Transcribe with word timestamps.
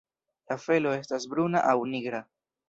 La 0.51 0.55
felo 0.61 0.93
estas 1.01 1.27
bruna 1.35 1.63
aŭ 1.75 1.77
nigra. 1.93 2.25